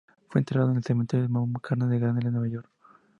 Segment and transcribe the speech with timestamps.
[0.29, 2.69] Fue enterrado en el Cementerio Mount Carmel de Glendale, Nueva York.